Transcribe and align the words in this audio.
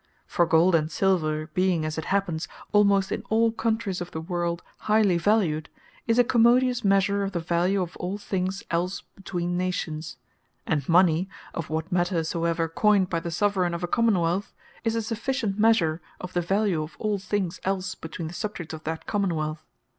For 0.25 0.47
Gold 0.47 0.73
and 0.73 0.91
Silver, 0.91 1.51
being 1.53 1.85
(as 1.85 1.95
it 1.95 2.05
happens) 2.05 2.47
almost 2.71 3.11
in 3.11 3.21
all 3.29 3.51
Countries 3.51 4.01
of 4.01 4.09
the 4.09 4.19
world 4.19 4.63
highly 4.89 5.19
valued, 5.19 5.69
is 6.07 6.17
a 6.17 6.23
commodious 6.23 6.83
measure 6.83 7.23
for 7.23 7.29
the 7.29 7.39
value 7.39 7.83
of 7.83 7.95
all 7.97 8.17
things 8.17 8.63
else 8.71 9.01
between 9.15 9.57
Nations; 9.57 10.17
and 10.65 10.89
Mony 10.89 11.29
(of 11.53 11.69
what 11.69 11.91
matter 11.91 12.23
soever 12.23 12.67
coyned 12.67 13.11
by 13.11 13.19
the 13.19 13.29
Soveraign 13.29 13.75
of 13.75 13.83
a 13.83 13.87
Common 13.87 14.17
wealth,) 14.17 14.55
is 14.83 14.95
a 14.95 15.03
sufficient 15.03 15.59
measure 15.59 16.01
of 16.19 16.33
the 16.33 16.41
value 16.41 16.81
of 16.81 16.95
all 16.97 17.19
things 17.19 17.59
else, 17.63 17.93
between 17.93 18.27
the 18.27 18.33
Subjects 18.33 18.73
of 18.73 18.83
that 18.85 19.05
Common 19.05 19.35
wealth. 19.35 19.63